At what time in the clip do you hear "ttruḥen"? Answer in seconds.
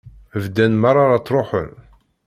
1.21-1.71